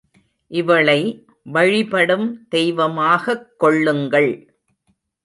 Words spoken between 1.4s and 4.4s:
வழிபடும் தெய்வமாகக் கொள்ளுங்கள்.